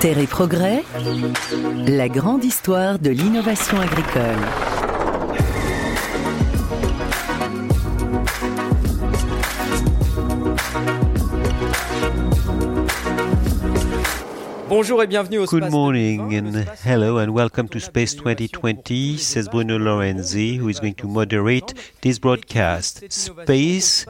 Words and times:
Terre 0.00 0.18
et 0.18 0.26
progrès, 0.26 0.84
la 1.86 2.08
grande 2.08 2.44
histoire 2.44 2.98
de 2.98 3.10
l'innovation 3.10 3.80
agricole. 3.80 4.36
Bonjour 14.84 15.02
et 15.02 15.06
bienvenue 15.06 15.38
au 15.38 15.46
Good 15.46 15.70
morning 15.70 16.34
and 16.34 16.66
hello 16.84 17.16
and 17.16 17.30
welcome 17.30 17.68
to 17.68 17.80
Space 17.80 18.14
2020, 18.14 19.16
says 19.16 19.48
Bruno 19.48 19.78
Lorenzi, 19.78 20.58
who 20.58 20.68
is 20.68 20.78
going 20.78 20.92
to 20.96 21.08
moderate 21.08 21.72
this 22.02 22.18
broadcast. 22.18 23.02
Space 23.10 24.04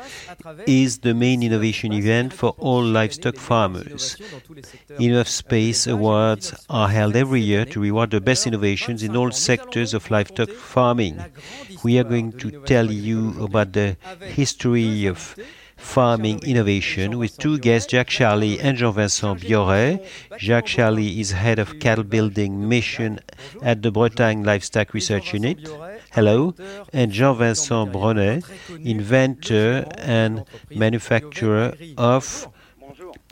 is 0.66 0.98
the 0.98 1.14
main 1.14 1.44
innovation 1.44 1.92
event 1.92 2.32
for 2.32 2.56
all 2.58 2.82
livestock 2.82 3.36
farmers. 3.36 4.16
Innov'Space 4.98 5.86
Awards 5.86 6.52
are 6.68 6.88
held 6.88 7.14
every 7.14 7.40
year 7.40 7.64
to 7.66 7.78
reward 7.78 8.10
the 8.10 8.20
best 8.20 8.44
innovations 8.44 9.04
in 9.04 9.14
all 9.14 9.30
sectors 9.30 9.94
of 9.94 10.10
livestock 10.10 10.50
farming. 10.50 11.24
We 11.84 12.00
are 12.00 12.04
going 12.04 12.32
to 12.38 12.50
tell 12.64 12.90
you 12.90 13.40
about 13.44 13.74
the 13.74 13.96
history 14.22 15.06
of 15.06 15.36
farming 15.76 16.40
innovation 16.44 17.18
with 17.18 17.36
two 17.38 17.58
guests, 17.58 17.90
Jacques 17.90 18.08
Charlie 18.08 18.60
and 18.60 18.76
Jean-Vincent 18.76 19.40
Bioret. 19.40 20.04
Jacques 20.38 20.66
Charlie 20.66 21.20
is 21.20 21.32
head 21.32 21.58
of 21.58 21.78
cattle 21.80 22.04
building 22.04 22.68
mission 22.68 23.20
at 23.62 23.82
the 23.82 23.90
Bretagne 23.90 24.44
Livestock 24.44 24.94
Research 24.94 25.32
Unit. 25.34 25.68
Hello. 26.12 26.54
And 26.92 27.12
Jean-Vincent 27.12 27.92
Brunet, 27.92 28.44
inventor 28.84 29.86
and 29.98 30.44
manufacturer 30.70 31.74
of 31.96 32.48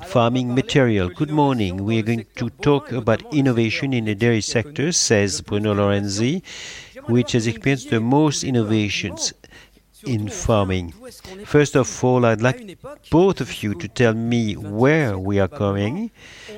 farming 0.04 0.54
material. 0.54 1.08
Good 1.08 1.30
morning. 1.30 1.84
We 1.84 1.98
are 1.98 2.02
going 2.02 2.26
to 2.36 2.50
talk 2.50 2.90
about 2.90 3.22
innovation 3.32 3.92
in 3.92 4.06
the 4.06 4.14
dairy 4.14 4.40
sector, 4.40 4.90
says 4.92 5.40
Bruno 5.40 5.74
Lorenzi, 5.74 6.42
which 7.06 7.32
has 7.32 7.46
experienced 7.46 7.90
the 7.90 8.00
most 8.00 8.42
innovations 8.42 9.32
in 10.04 10.28
farming. 10.28 10.92
First 11.44 11.76
of 11.76 12.04
all, 12.04 12.24
I'd 12.24 12.40
like 12.40 12.78
both 13.10 13.40
of 13.40 13.62
you 13.62 13.74
to 13.74 13.88
tell 13.88 14.14
me 14.14 14.54
where 14.54 15.18
we 15.18 15.38
are 15.38 15.48
coming 15.48 16.10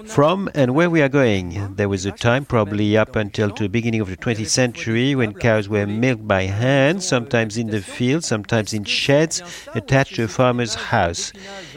from 0.07 0.51
and 0.55 0.75
where 0.75 0.91
we 0.91 1.03
are 1.03 1.09
going. 1.09 1.75
There 1.77 1.89
was 1.89 2.07
a 2.07 2.13
time, 2.13 2.45
probably 2.45 2.97
up 2.97 3.17
until 3.17 3.51
the 3.51 3.69
beginning 3.69 4.01
of 4.01 4.09
the 4.09 4.17
20th 4.17 4.49
century, 4.49 5.15
when 5.15 5.35
cows 5.35 5.69
were 5.69 5.87
milked 5.87 6.27
by 6.27 6.43
hand, 6.43 7.03
sometimes 7.03 7.57
in 7.57 7.69
the 7.69 7.81
field, 7.81 8.25
sometimes 8.25 8.73
in 8.73 8.85
sheds 8.85 9.43
attached 9.75 10.17
to 10.17 10.25
a 10.25 10.29
farmer's 10.29 10.75
house. 10.75 11.33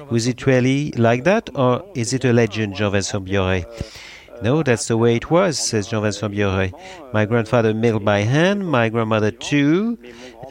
Was 0.09 0.27
it 0.27 0.45
really 0.45 0.91
like 0.91 1.23
that, 1.23 1.49
or 1.55 1.83
is 1.95 2.13
it 2.13 2.25
a 2.25 2.33
legend, 2.33 2.75
Jean-Vincent 2.75 3.25
Bioret? 3.25 3.65
No, 4.41 4.63
that's 4.63 4.87
the 4.87 4.97
way 4.97 5.15
it 5.15 5.31
was, 5.31 5.57
says 5.57 5.87
Jean-Vincent 5.87 6.33
Bioret. 6.33 6.73
My 7.13 7.25
grandfather 7.25 7.73
milked 7.73 8.05
by 8.05 8.19
hand, 8.19 8.67
my 8.67 8.89
grandmother 8.89 9.31
too. 9.31 9.97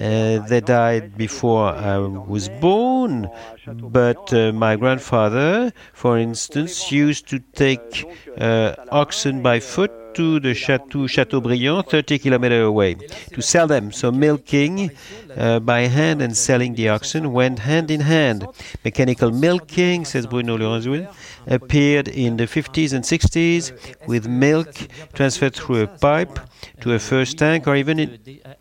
Uh, 0.00 0.38
they 0.48 0.60
died 0.60 1.16
before 1.16 1.68
I 1.68 1.98
was 1.98 2.48
born, 2.60 3.30
but 3.66 4.32
uh, 4.32 4.52
my 4.52 4.76
grandfather, 4.76 5.72
for 5.92 6.18
instance, 6.18 6.90
used 6.90 7.28
to 7.28 7.38
take 7.38 8.04
uh, 8.38 8.74
oxen 8.90 9.42
by 9.42 9.60
foot 9.60 9.92
to 10.16 10.40
the 10.40 10.54
chateau 10.54 11.06
Chateaubriant, 11.06 11.90
30 11.90 12.18
kilometers 12.18 12.66
away, 12.66 12.94
to 13.34 13.42
sell 13.42 13.66
them. 13.66 13.92
So 13.92 14.10
milking 14.10 14.90
uh, 15.36 15.60
by 15.60 15.80
hand 15.82 16.22
and 16.22 16.36
selling 16.36 16.74
the 16.74 16.88
oxen 16.88 17.32
went 17.32 17.58
hand 17.60 17.90
in 17.90 18.00
hand. 18.00 18.46
Mechanical 18.84 19.30
milking, 19.30 20.04
says 20.04 20.26
Bruno 20.26 20.56
Lorenzi, 20.56 21.06
appeared 21.46 22.08
in 22.08 22.38
the 22.38 22.44
50s 22.44 22.92
and 22.92 23.04
60s 23.04 23.72
with 24.06 24.26
milk 24.26 24.74
transferred 25.12 25.54
through 25.54 25.82
a 25.82 25.86
pipe 25.86 26.38
to 26.80 26.94
a 26.94 26.98
first 26.98 27.38
tank 27.38 27.66
or 27.68 27.76
even 27.76 28.18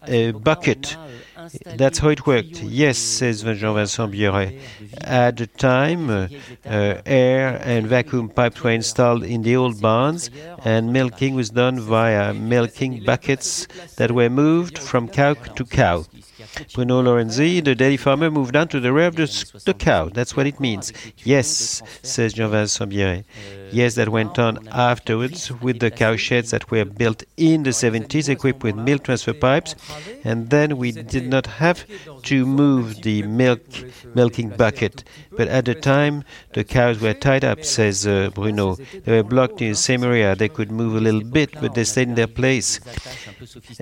a 0.07 0.31
bucket. 0.31 0.97
That's 1.65 1.99
how 1.99 2.09
it 2.09 2.25
worked. 2.25 2.61
Yes, 2.61 2.97
says 2.97 3.43
Jean-Vincent 3.43 4.13
Bioret. 4.13 4.59
At 5.01 5.37
the 5.37 5.47
time, 5.47 6.09
uh, 6.09 6.27
air 7.05 7.61
and 7.63 7.87
vacuum 7.87 8.29
pipes 8.29 8.63
were 8.63 8.71
installed 8.71 9.23
in 9.23 9.41
the 9.43 9.55
old 9.55 9.81
barns, 9.81 10.29
and 10.63 10.91
milking 10.93 11.35
was 11.35 11.49
done 11.49 11.79
via 11.79 12.33
milking 12.33 13.03
buckets 13.03 13.67
that 13.97 14.11
were 14.11 14.29
moved 14.29 14.77
from 14.77 15.07
cow 15.07 15.33
to 15.33 15.65
cow. 15.65 16.05
Bruno 16.73 17.01
Lorenzi, 17.01 17.61
the 17.61 17.75
dairy 17.75 17.97
farmer, 17.97 18.29
moved 18.31 18.53
down 18.53 18.67
to 18.69 18.79
the 18.79 18.91
rear 18.93 19.07
of 19.07 19.15
the, 19.15 19.61
the 19.65 19.73
cow. 19.73 20.09
That's 20.09 20.35
what 20.35 20.47
it 20.47 20.59
means. 20.59 20.93
Yes, 21.23 21.81
says 22.03 22.33
Jean-Vincent 22.33 22.91
Bioret. 22.91 23.25
Yes, 23.71 23.95
that 23.95 24.09
went 24.09 24.37
on 24.39 24.67
afterwards 24.71 25.51
with 25.51 25.79
the 25.79 25.91
cow 25.91 26.15
sheds 26.15 26.51
that 26.51 26.69
were 26.71 26.85
built 26.85 27.23
in 27.35 27.63
the 27.63 27.71
70s, 27.71 28.29
equipped 28.29 28.63
with 28.63 28.75
milk 28.75 29.03
transfer 29.03 29.33
pipes, 29.33 29.75
and 30.23 30.49
then 30.49 30.77
we 30.77 30.91
did 30.91 31.27
not 31.27 31.45
have 31.47 31.85
to 32.23 32.45
move 32.45 33.01
the 33.01 33.23
milk 33.23 33.61
milking 34.13 34.49
bucket. 34.49 35.03
But 35.31 35.47
at 35.49 35.65
the 35.65 35.75
time, 35.75 36.23
the 36.53 36.63
cows 36.63 36.99
were 37.01 37.13
tied 37.13 37.43
up, 37.43 37.65
says 37.65 38.07
uh, 38.07 38.29
Bruno. 38.33 38.75
They 38.75 39.17
were 39.17 39.23
blocked 39.23 39.61
in 39.61 39.71
the 39.71 39.75
same 39.75 40.03
area. 40.03 40.35
They 40.35 40.47
could 40.49 40.71
move 40.71 40.95
a 40.95 40.99
little 41.01 41.23
bit, 41.23 41.51
but 41.59 41.73
they 41.75 41.83
stayed 41.83 42.07
in 42.09 42.15
their 42.15 42.27
place. 42.27 42.79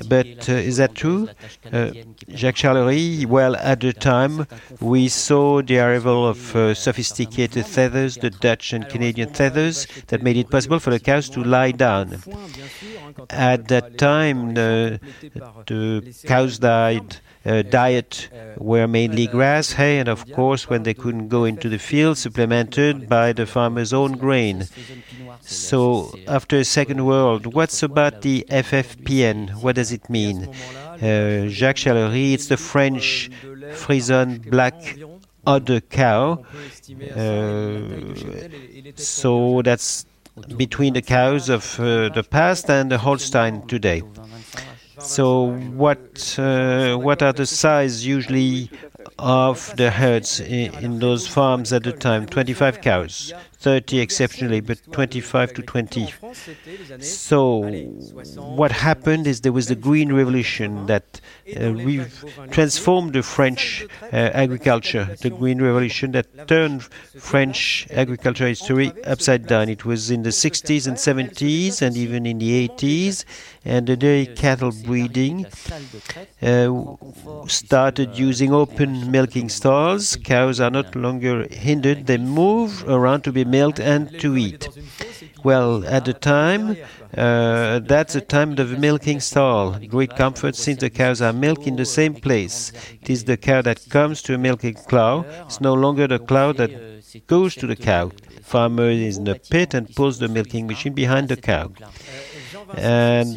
But 0.08 0.50
uh, 0.50 0.54
is 0.54 0.78
that 0.78 0.96
true? 0.96 1.30
Uh, 1.72 1.92
Jacques 2.30 2.63
Charlery, 2.64 3.26
well, 3.26 3.58
at 3.58 3.82
the 3.82 3.92
time, 3.92 4.48
we 4.80 5.10
saw 5.10 5.62
the 5.62 5.80
arrival 5.80 6.26
of 6.26 6.56
uh, 6.56 6.74
sophisticated 6.74 7.66
feathers, 7.66 8.16
the 8.16 8.30
Dutch 8.30 8.72
and 8.72 8.88
Canadian 8.88 9.34
feathers, 9.34 9.86
that 10.08 10.24
made 10.24 10.38
it 10.38 10.50
possible 10.50 10.80
for 10.80 10.90
the 10.90 11.00
cows 11.02 11.28
to 11.32 11.44
lie 11.44 11.72
down. 11.72 12.24
At 13.30 13.68
that 13.68 13.98
time, 13.98 14.54
the, 14.54 15.02
the 15.68 16.16
cows 16.26 16.58
died. 16.58 17.18
Uh, 17.46 17.64
diet 17.64 18.30
were 18.56 18.88
mainly 18.88 19.28
grass, 19.28 19.74
hay, 19.74 20.00
and 20.00 20.08
of 20.08 20.32
course, 20.32 20.70
when 20.70 20.84
they 20.84 20.94
couldn't 20.94 21.28
go 21.28 21.44
into 21.44 21.68
the 21.68 21.78
field, 21.78 22.18
supplemented 22.18 23.10
by 23.10 23.34
the 23.34 23.46
farmer's 23.46 23.92
own 23.92 24.14
grain. 24.14 24.70
So, 25.42 26.18
after 26.30 26.60
the 26.60 26.64
Second 26.64 27.06
World, 27.06 27.54
what's 27.54 27.84
about 27.84 28.22
the 28.22 28.46
FFPN? 28.50 29.62
What 29.62 29.76
does 29.76 29.92
it 29.92 30.10
mean? 30.10 30.48
Uh, 31.04 31.50
Jacques 31.50 31.76
Chalery, 31.76 32.34
it's 32.34 32.48
the 32.48 32.56
French 32.56 33.30
Frison 33.74 34.40
black 34.50 34.98
udder 35.46 35.82
cow. 35.82 36.46
Uh, 37.14 37.82
so 38.96 39.62
that's 39.64 40.06
between 40.56 40.94
the 40.94 41.02
cows 41.02 41.50
of 41.50 41.78
uh, 41.78 42.08
the 42.08 42.24
past 42.24 42.70
and 42.70 42.90
the 42.90 42.98
Holstein 42.98 43.68
today. 43.68 44.02
So, 44.98 45.52
what 45.76 46.40
uh, 46.40 46.96
what 46.96 47.22
are 47.22 47.34
the 47.34 47.48
size 47.48 48.06
usually 48.06 48.70
of 49.20 49.76
the 49.76 49.92
herds 49.92 50.40
in, 50.40 50.74
in, 50.76 51.00
those 51.00 51.28
farms 51.28 51.74
at 51.74 51.84
the 51.84 51.92
time? 51.92 52.28
25 52.28 52.80
cows, 52.80 53.34
30 53.64 54.00
exceptionally, 54.00 54.60
but 54.60 54.78
25 54.92 55.54
to 55.54 55.62
20. 55.62 56.14
So, 57.00 57.62
what 58.36 58.74
happened 58.74 59.26
is 59.26 59.40
there 59.40 59.54
was 59.54 59.68
the 59.68 59.76
Green 59.76 60.12
Revolution 60.12 60.86
that 60.88 61.22
uh, 61.56 61.72
transformed 62.52 63.14
the 63.14 63.24
French 63.24 63.86
uh, 64.02 64.16
agriculture, 64.16 65.16
the 65.22 65.30
Green 65.30 65.62
Revolution 65.62 66.12
that 66.12 66.48
turned 66.50 66.84
French 66.84 67.88
agriculture 67.92 68.48
history 68.48 68.92
upside 69.06 69.48
down. 69.48 69.70
It 69.70 69.86
was 69.86 70.12
in 70.12 70.24
the 70.24 70.32
60s 70.32 70.86
and 70.86 70.98
70s 70.98 71.82
and 71.82 71.96
even 71.96 72.26
in 72.26 72.40
the 72.40 72.68
80s, 72.68 73.24
and 73.64 73.88
the 73.88 73.96
dairy 73.96 74.26
cattle 74.26 74.74
breeding 74.84 75.46
uh, 76.42 76.96
started 77.48 78.18
using 78.18 78.54
open 78.54 79.10
milking 79.10 79.48
stalls. 79.48 80.18
Cows 80.18 80.60
are 80.60 80.70
not 80.70 80.96
longer 80.98 81.48
hindered, 81.50 82.08
they 82.08 82.18
move 82.18 82.84
around 82.90 83.22
to 83.24 83.32
be 83.32 83.46
milked 83.58 83.80
and 83.94 84.04
to 84.24 84.30
eat. 84.46 84.62
Well, 85.50 85.70
at 85.98 86.04
the 86.10 86.18
time, 86.36 86.64
uh, 87.26 87.80
that's 87.92 88.14
the 88.18 88.26
time 88.36 88.50
of 88.62 88.70
the 88.72 88.78
milking 88.88 89.20
stall. 89.30 89.64
Great 89.96 90.14
comfort 90.24 90.56
since 90.56 90.80
the 90.86 90.90
cows 90.90 91.20
are 91.28 91.34
milked 91.46 91.68
in 91.72 91.76
the 91.76 91.90
same 92.00 92.16
place. 92.28 92.58
It 93.02 93.10
is 93.16 93.22
the 93.26 93.38
cow 93.38 93.62
that 93.70 93.80
comes 93.98 94.22
to 94.24 94.34
a 94.34 94.40
milking 94.48 94.78
plow. 94.92 95.26
It's 95.46 95.62
no 95.70 95.74
longer 95.84 96.06
the 96.08 96.20
plow 96.20 96.50
that 96.54 96.72
goes 97.28 97.52
to 97.56 97.66
the 97.68 97.80
cow. 97.92 98.12
Farmer 98.54 98.90
is 98.90 99.18
in 99.20 99.26
the 99.32 99.40
pit 99.54 99.74
and 99.78 99.94
pulls 99.98 100.18
the 100.20 100.30
milking 100.38 100.66
machine 100.68 100.94
behind 101.04 101.26
the 101.30 101.40
cow. 101.52 101.66
And 102.78 103.32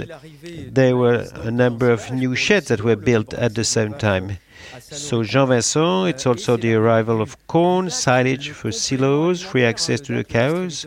there 0.78 0.96
were 0.96 1.26
a 1.50 1.50
number 1.50 1.88
of 1.96 2.00
new 2.22 2.34
sheds 2.34 2.68
that 2.68 2.82
were 2.88 3.00
built 3.10 3.34
at 3.34 3.54
the 3.54 3.64
same 3.64 3.94
time. 4.08 4.38
So 4.88 5.22
Jean 5.24 5.48
Vincent, 5.48 6.08
it's 6.08 6.26
also 6.26 6.56
the 6.56 6.74
arrival 6.74 7.20
of 7.20 7.36
corn, 7.48 7.90
silage 7.90 8.50
for 8.50 8.70
silos, 8.70 9.42
free 9.42 9.64
access 9.64 10.00
to 10.02 10.14
the 10.14 10.24
cows, 10.24 10.86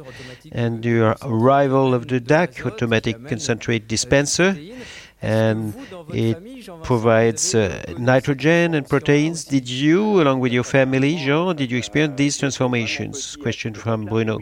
and 0.51 0.81
the 0.81 1.17
arrival 1.21 1.93
of 1.93 2.07
the 2.07 2.19
DAC, 2.21 2.65
automatic 2.65 3.27
concentrate 3.27 3.87
dispenser. 3.87 4.55
and 5.21 5.73
it 6.13 6.37
provides 6.83 7.53
uh, 7.53 7.83
nitrogen 7.97 8.73
and 8.73 8.87
proteins. 8.87 9.43
Did 9.43 9.67
you, 9.67 10.21
along 10.21 10.39
with 10.39 10.53
your 10.53 10.63
family, 10.63 11.17
Jean, 11.17 11.55
did 11.57 11.69
you 11.71 11.77
experience 11.77 12.15
these 12.15 12.37
transformations? 12.37 13.35
Question 13.35 13.73
from 13.73 14.05
Bruno. 14.05 14.39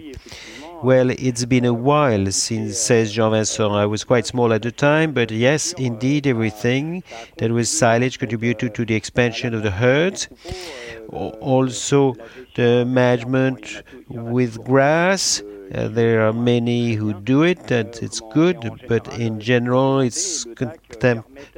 Well, 0.84 1.10
it's 1.10 1.46
been 1.46 1.66
a 1.66 1.74
while 1.74 2.32
since, 2.32 2.78
says 2.78 3.12
Jean 3.14 3.32
Vincent. 3.32 3.72
I 3.72 3.86
was 3.86 4.04
quite 4.04 4.26
small 4.26 4.54
at 4.54 4.62
the 4.62 4.72
time, 4.72 5.12
but 5.12 5.32
yes, 5.32 5.74
indeed, 5.74 6.28
everything 6.28 7.04
that 7.38 7.52
was 7.52 7.70
silage 7.70 8.20
contributed 8.20 8.76
to 8.76 8.86
the 8.86 8.96
expansion 8.96 9.54
of 9.54 9.64
the 9.64 9.72
herds. 9.72 10.28
Also, 11.10 12.16
the 12.56 12.86
management 12.86 13.82
with 14.10 14.64
grass. 14.64 15.42
Uh, 15.74 15.88
there 15.88 16.22
are 16.22 16.34
many 16.34 16.94
who 16.94 17.14
do 17.14 17.44
it, 17.44 17.72
and 17.72 17.90
it's 18.02 18.22
good, 18.34 18.58
but 18.88 19.08
in 19.20 19.40
general, 19.40 20.00
it's 20.00 20.46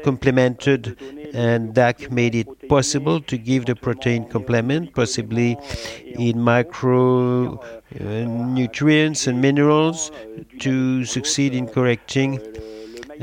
complemented, 0.03 0.97
and 1.33 1.75
that 1.75 2.11
made 2.11 2.33
it 2.33 2.47
possible 2.67 3.21
to 3.21 3.38
give 3.38 3.65
the 3.65 3.75
protein 3.75 4.27
complement, 4.27 4.94
possibly 4.95 5.57
in 6.06 6.39
micro 6.41 7.56
uh, 7.56 8.03
nutrients 8.03 9.27
and 9.27 9.41
minerals, 9.41 10.11
to 10.59 11.06
succeed 11.06 11.53
in 11.53 11.67
correcting 11.67 12.39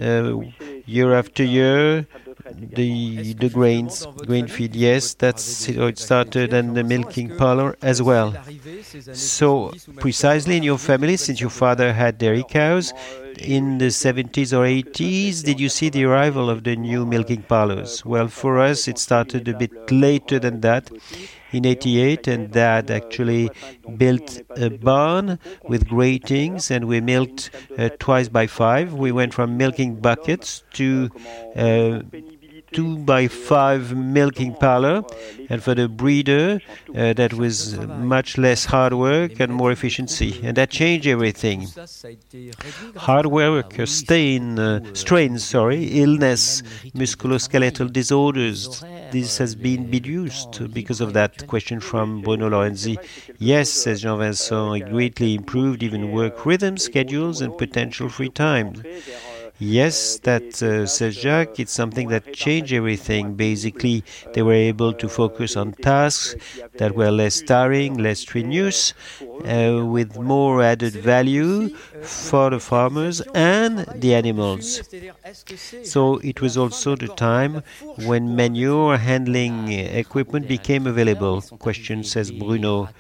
uh, 0.00 0.38
year 0.86 1.14
after 1.14 1.42
year 1.42 2.06
the 2.56 3.32
the 3.35 3.49
grains, 3.49 4.06
grain 4.26 4.47
feed. 4.47 4.75
Yes, 4.75 5.14
that's 5.14 5.67
how 5.67 5.87
it 5.87 5.99
started, 5.99 6.53
and 6.53 6.76
the 6.76 6.85
milking 6.85 7.37
parlor 7.37 7.76
as 7.82 8.03
well. 8.03 8.35
So 9.12 9.73
precisely 9.99 10.56
in 10.56 10.62
your 10.62 10.79
family, 10.79 11.17
since 11.17 11.41
your 11.41 11.50
father 11.50 11.93
had 11.93 12.19
dairy 12.19 12.44
cows, 12.49 12.93
in 13.38 13.79
the 13.79 13.91
70s 13.91 14.53
or 14.53 14.64
80s, 14.64 15.43
did 15.43 15.61
you 15.61 15.69
see 15.69 15.91
the 15.91 16.05
arrival 16.05 16.49
of 16.49 16.64
the 16.64 16.76
new 16.76 17.05
milking 17.05 17.43
parlors? 17.43 18.05
Well, 18.05 18.29
for 18.29 18.61
us, 18.61 18.88
it 18.88 18.99
started 18.99 19.47
a 19.49 19.55
bit 19.55 19.73
later 19.91 20.38
than 20.38 20.61
that 20.62 20.91
in 21.53 21.64
88 21.64 22.26
and 22.29 22.50
dad 22.50 22.91
actually 22.91 23.50
built 23.97 24.43
a 24.56 24.69
barn 24.70 25.38
with 25.69 25.88
gratings 25.88 26.70
and 26.70 26.87
we 26.87 27.00
milked 27.00 27.50
uh, 27.79 27.88
twice 27.99 28.29
by 28.29 28.47
five 28.47 28.93
we 28.93 29.12
went 29.12 29.32
from 29.32 29.56
milking 29.56 29.94
buckets 30.00 30.64
to 30.73 31.08
uh, 31.55 32.00
two 32.72 32.98
by 32.98 33.28
five 33.28 33.96
milking 33.96 34.54
parlor, 34.54 35.04
and 35.48 35.62
for 35.62 35.74
the 35.74 35.88
breeder, 35.88 36.60
uh, 36.94 37.12
that 37.12 37.32
was 37.34 37.78
much 37.78 38.36
less 38.38 38.64
hard 38.66 38.92
work 38.94 39.40
and 39.40 39.52
more 39.52 39.72
efficiency, 39.72 40.40
and 40.42 40.56
that 40.56 40.70
changed 40.70 41.06
everything. 41.06 41.68
Hard 42.96 43.26
work, 43.26 43.74
stain, 43.84 44.58
uh, 44.58 44.80
strain, 44.94 45.38
sorry, 45.38 45.84
illness, 46.02 46.62
musculoskeletal 46.94 47.92
disorders. 47.92 48.84
This 49.12 49.38
has 49.38 49.54
been 49.54 49.90
reduced 49.90 50.72
because 50.72 51.00
of 51.00 51.12
that 51.12 51.46
question 51.46 51.80
from 51.80 52.22
Bruno 52.22 52.48
Lorenzi. 52.50 52.98
Yes, 53.38 53.70
says 53.70 54.02
Jean 54.02 54.19
Vincent, 54.19 54.76
it 54.76 54.90
greatly 54.90 55.34
improved 55.34 55.82
even 55.82 56.10
work 56.12 56.44
rhythm, 56.44 56.76
schedules, 56.76 57.40
and 57.40 57.56
potential 57.56 58.08
free 58.08 58.30
time. 58.30 58.82
Yes, 59.58 60.19
that 60.19 60.62
uh, 60.62 60.87
says 60.87 61.17
Jacques, 61.17 61.58
it's 61.58 61.73
something 61.73 62.08
that 62.08 62.35
changed 62.35 62.75
everything. 62.75 63.35
Basically, 63.35 64.05
they 64.35 64.43
were 64.43 64.53
able 64.53 64.93
to 64.93 65.08
focus 65.08 65.56
on 65.56 65.73
tasks 65.73 66.35
that 66.76 66.94
were 66.94 67.11
less 67.11 67.41
tiring, 67.41 67.97
less 67.97 68.20
strenuous, 68.20 68.93
uh, 69.44 69.82
with 69.85 70.19
more 70.19 70.62
added 70.62 70.93
value 70.93 71.70
for 72.03 72.50
the 72.50 72.61
farmers 72.61 73.23
and 73.35 73.87
the 73.94 74.14
animals. 74.14 74.82
So 75.85 76.19
it 76.19 76.43
was 76.43 76.58
also 76.58 76.94
the 76.94 77.08
time 77.08 77.62
when 78.05 78.37
manure 78.37 78.99
handling 78.99 79.73
equipment 79.73 80.49
became 80.49 80.87
available. 80.87 81.41
Question 81.41 82.05
says 82.05 82.31
Bruno. 82.31 82.91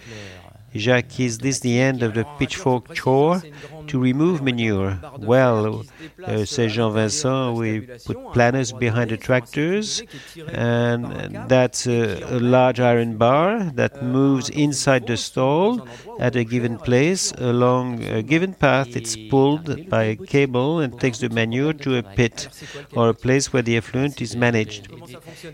Jacques, 0.74 1.20
is 1.20 1.38
this 1.38 1.60
the 1.60 1.78
end 1.78 2.02
of 2.02 2.14
the 2.14 2.24
pitchfork 2.38 2.92
chore 2.94 3.42
to 3.88 3.98
remove 4.00 4.42
manure? 4.42 4.98
Well, 5.18 5.84
uh, 6.24 6.44
says 6.44 6.74
Jean 6.74 6.92
Vincent, 6.92 7.56
we 7.56 7.80
put 7.80 8.32
planners 8.32 8.72
behind 8.72 9.10
the 9.10 9.16
tractors, 9.16 10.02
and 10.48 11.48
that's 11.48 11.86
a, 11.86 12.22
a 12.36 12.38
large 12.40 12.80
iron 12.80 13.16
bar 13.16 13.70
that 13.74 14.02
moves 14.02 14.48
inside 14.50 15.06
the 15.06 15.16
stall 15.16 15.86
at 16.18 16.36
a 16.36 16.44
given 16.44 16.78
place 16.78 17.32
along 17.38 18.02
a 18.04 18.22
given 18.22 18.54
path. 18.54 18.96
It's 18.96 19.16
pulled 19.30 19.88
by 19.88 20.02
a 20.04 20.16
cable 20.16 20.80
and 20.80 20.98
takes 21.00 21.18
the 21.18 21.28
manure 21.28 21.72
to 21.72 21.96
a 21.96 22.02
pit 22.02 22.48
or 22.94 23.08
a 23.10 23.14
place 23.14 23.52
where 23.52 23.62
the 23.62 23.76
effluent 23.76 24.20
is 24.20 24.36
managed. 24.36 24.88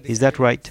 Is 0.05 0.21
that 0.21 0.39
right? 0.39 0.65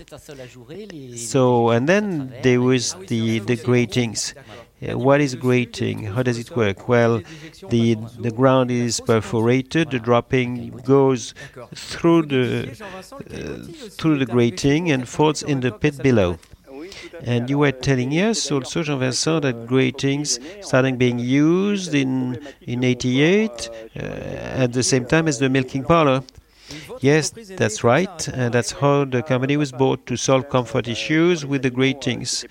So, 1.15 1.69
and 1.69 1.87
then 1.87 2.33
there 2.43 2.61
was 2.61 2.95
the, 3.07 3.39
the 3.39 3.55
gratings. 3.55 4.33
Uh, 4.81 4.98
what 4.98 5.22
is 5.22 5.36
grating? 5.36 6.06
How 6.06 6.24
does 6.24 6.39
it 6.39 6.56
work? 6.56 6.88
Well, 6.88 7.22
the 7.69 7.95
the 8.19 8.31
ground 8.31 8.72
is 8.72 9.00
perforated. 9.00 9.92
The 9.92 10.00
dropping 10.00 10.69
goes 10.86 11.33
through 11.75 12.24
the 12.24 12.72
uh, 12.72 13.89
through 13.98 14.18
the 14.18 14.25
grating 14.25 14.89
and 14.92 15.07
falls 15.07 15.44
in 15.44 15.60
the 15.62 15.72
pit 15.72 16.01
below. 16.01 16.39
And 17.22 17.50
you 17.50 17.60
were 17.60 17.72
telling 17.72 18.12
us 18.13 18.51
also, 18.51 18.81
Jean 18.83 19.00
Vincent, 19.00 19.44
that 19.44 19.68
gratings 19.68 20.39
started 20.62 20.98
being 20.98 21.19
used 21.19 21.94
in 21.94 22.39
in 22.62 22.83
'88 22.83 23.69
uh, 23.95 24.00
at 24.63 24.74
the 24.74 24.83
same 24.83 25.06
time 25.06 25.28
as 25.28 25.38
the 25.39 25.50
milking 25.50 25.83
parlor. 25.83 26.24
Yes, 27.00 27.31
that's 27.31 27.83
right. 27.83 28.27
And 28.27 28.53
that's 28.53 28.71
how 28.71 29.06
the 29.06 29.23
company 29.23 29.57
was 29.57 29.71
bought 29.71 30.06
to 30.07 30.15
solve 30.18 30.50
comfort 30.50 30.88
issues 30.88 31.45
with 31.45 31.63
the 31.63 31.69
gratings 31.69 32.45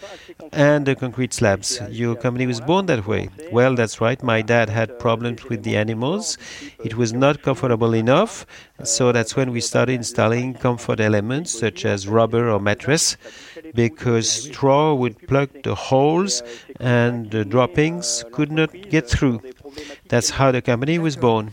and 0.53 0.87
the 0.87 0.95
concrete 0.95 1.33
slabs. 1.33 1.81
Your 1.89 2.17
company 2.17 2.47
was 2.47 2.61
born 2.61 2.87
that 2.87 3.07
way. 3.07 3.29
Well, 3.53 3.75
that's 3.75 4.01
right. 4.01 4.23
My 4.23 4.43
dad 4.43 4.69
had 4.69 4.99
problems 4.99 5.45
with 5.45 5.63
the 5.63 5.77
animals. 5.77 6.39
It 6.85 6.97
was 6.97 7.13
not 7.13 7.43
comfortable 7.43 7.95
enough. 7.95 8.47
So 8.83 9.13
that's 9.13 9.37
when 9.37 9.53
we 9.53 9.61
started 9.61 9.93
installing 9.93 10.55
comfort 10.55 11.01
elements 11.01 11.59
such 11.59 11.85
as 11.85 12.09
rubber 12.09 12.51
or 12.51 12.59
mattress 12.59 13.17
because 13.75 14.31
straw 14.31 14.95
would 14.95 15.17
plug 15.29 15.51
the 15.63 15.75
holes 15.75 16.43
and 16.81 17.31
the 17.31 17.45
droppings 17.45 18.25
could 18.33 18.51
not 18.51 18.73
get 18.89 19.09
through. 19.09 19.41
That's 20.09 20.31
how 20.31 20.51
the 20.51 20.63
company 20.63 20.99
was 20.99 21.17
born, 21.17 21.53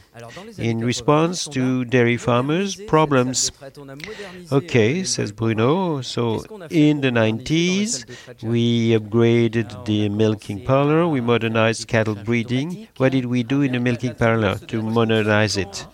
in 0.58 0.80
response 0.80 1.48
to 1.50 1.86
dairy 1.86 2.18
farmers' 2.18 2.76
problems. 2.88 3.52
Okay, 4.52 5.04
says 5.04 5.32
Bruno. 5.32 6.02
So 6.02 6.44
in 6.70 7.02
the 7.02 7.12
90s, 7.12 8.06
we 8.42 8.92
upgraded 8.98 9.86
the 9.86 10.10
milking 10.10 10.64
parlor, 10.64 11.08
we 11.08 11.22
modernized 11.22 11.88
cattle 11.88 12.16
breeding. 12.16 12.88
What 12.98 13.12
did 13.12 13.26
we 13.26 13.44
do 13.44 13.62
in 13.62 13.74
the 13.74 13.80
milking 13.80 14.16
parlor 14.16 14.58
to 14.68 14.82
modernize 14.82 15.58
it? 15.58 15.86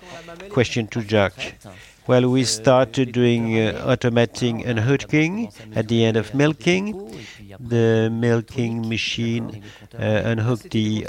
Question 0.50 0.88
to 0.88 1.02
Jacques. 1.02 1.56
Well, 2.06 2.30
we 2.30 2.44
started 2.44 3.14
doing 3.14 3.58
uh, 3.58 3.82
automating 3.88 4.66
and 4.66 4.78
hooking 4.78 5.54
at 5.74 5.88
the 5.88 6.04
end 6.04 6.18
of 6.18 6.34
milking. 6.34 7.16
The 7.60 8.10
milking 8.12 8.90
machine 8.90 9.64
uh, 9.98 10.22
unhooked 10.26 10.72
the 10.72 11.08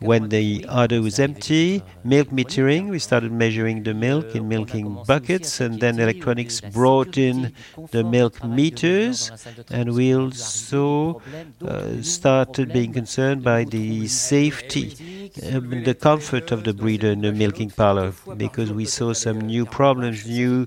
when 0.00 0.28
the 0.28 0.66
udder 0.68 1.00
was 1.00 1.18
empty. 1.18 1.82
Milk 2.04 2.28
metering. 2.28 2.90
We 2.90 2.98
started 2.98 3.32
measuring 3.32 3.84
the 3.84 3.94
milk 3.94 4.34
in 4.34 4.48
milking 4.48 5.02
buckets, 5.06 5.60
and 5.60 5.80
then 5.80 5.98
electronics 5.98 6.60
brought 6.60 7.16
in 7.16 7.54
the 7.92 8.02
milk 8.02 8.44
meters, 8.44 9.30
and 9.70 9.94
we 9.94 10.14
also 10.14 11.22
uh, 11.64 12.02
started 12.02 12.72
being 12.72 12.92
concerned 12.92 13.44
by 13.44 13.62
the 13.64 14.08
safety, 14.08 15.30
um, 15.52 15.84
the 15.84 15.94
comfort 15.94 16.50
of 16.50 16.64
the 16.64 16.74
breeder 16.74 17.12
in 17.12 17.20
the 17.20 17.32
milking 17.32 17.70
parlor, 17.70 18.12
because 18.36 18.72
we 18.72 18.84
saw 18.84 19.12
some 19.12 19.40
new 19.40 19.64
problems 19.64 20.01
problems, 20.02 20.26
new 20.26 20.66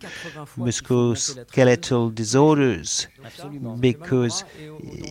musculoskeletal 0.58 2.13
disorders. 2.15 3.08
Because 3.80 4.44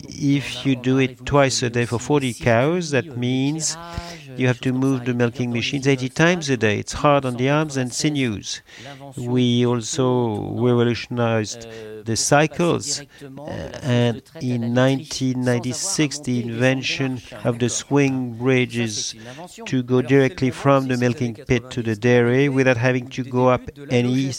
if 0.08 0.64
you 0.66 0.76
do 0.76 0.98
it 0.98 1.24
twice 1.26 1.62
a 1.62 1.70
day 1.70 1.84
for 1.86 1.98
40 1.98 2.34
cows, 2.34 2.90
that 2.90 3.16
means 3.16 3.76
you 4.36 4.46
have 4.46 4.60
to 4.60 4.72
move 4.72 5.04
the 5.04 5.14
milking 5.14 5.52
machines 5.52 5.86
80 5.86 6.08
times 6.10 6.50
a 6.50 6.56
day. 6.56 6.78
It's 6.78 6.94
hard 6.94 7.24
on 7.24 7.36
the 7.36 7.50
arms 7.50 7.76
and 7.76 7.92
sinews. 7.92 8.62
We 9.16 9.66
also 9.66 10.52
revolutionized 10.54 11.66
the 12.04 12.16
cycles. 12.16 13.02
Uh, 13.22 13.50
and 13.82 14.22
in 14.40 14.74
1996, 14.74 16.18
the 16.20 16.42
invention 16.42 17.20
of 17.44 17.58
the 17.58 17.68
swing 17.68 18.34
bridges 18.34 19.14
to 19.66 19.82
go 19.82 20.02
directly 20.02 20.50
from 20.50 20.88
the 20.88 20.96
milking 20.96 21.34
pit 21.34 21.70
to 21.70 21.82
the 21.82 21.96
dairy 21.96 22.48
without 22.48 22.76
having 22.76 23.08
to 23.08 23.24
go 23.24 23.48
up 23.48 23.62
any 23.90 24.32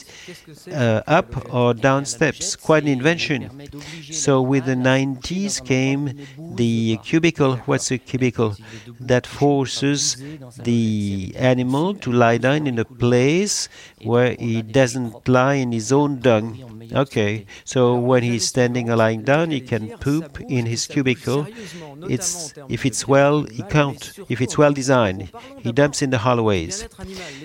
uh, 0.71 1.01
up 1.07 1.53
or 1.53 1.73
down 1.73 2.05
steps. 2.05 2.55
Quite 2.55 2.83
an 2.83 2.89
invention. 2.89 3.69
So 4.11 4.41
with 4.41 4.65
the 4.65 4.75
90s 4.75 5.63
came 5.63 6.25
the 6.37 6.97
cubicle. 7.03 7.57
What's 7.65 7.91
a 7.91 7.97
cubicle? 7.97 8.55
That 8.99 9.27
forces 9.27 10.17
the 10.57 11.33
animal 11.35 11.95
to 11.95 12.11
lie 12.11 12.37
down 12.37 12.67
in 12.67 12.79
a 12.79 12.85
place 12.85 13.69
where 14.03 14.35
he 14.39 14.61
doesn't 14.61 15.27
lie 15.27 15.55
in 15.55 15.71
his 15.71 15.91
own 15.91 16.19
dung. 16.19 16.89
Okay, 16.93 17.45
so 17.63 17.95
when 17.95 18.23
he's 18.23 18.45
standing 18.45 18.89
or 18.89 18.95
lying 18.95 19.23
down, 19.23 19.51
he 19.51 19.61
can 19.61 19.97
poop 19.97 20.39
in 20.41 20.65
his 20.65 20.87
cubicle. 20.87 21.47
It's 22.09 22.53
if 22.69 22.85
it's 22.85 23.07
well, 23.07 23.43
he 23.43 23.63
can't. 23.63 24.01
If 24.29 24.41
it's 24.41 24.57
well 24.57 24.73
designed, 24.73 25.29
he 25.59 25.71
dumps 25.71 26.01
in 26.01 26.09
the 26.09 26.19
hallways. 26.19 26.87